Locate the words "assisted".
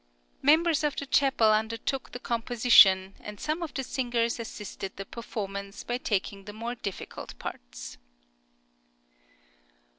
4.39-4.95